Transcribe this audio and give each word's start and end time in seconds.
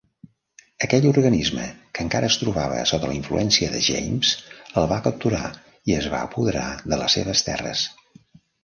Aquell 0.85 1.03
organisme, 1.09 1.65
que 1.97 2.05
encara 2.05 2.31
es 2.35 2.39
trobava 2.45 2.79
sota 2.93 3.11
la 3.11 3.19
influència 3.19 3.69
de 3.75 3.83
James, 3.91 4.33
el 4.83 4.91
va 4.95 5.01
capturar 5.11 5.45
i 5.93 5.99
es 6.03 6.11
va 6.17 6.27
apoderar 6.31 6.69
de 6.91 7.05
les 7.05 7.21
seves 7.21 7.51
terres. 7.53 7.89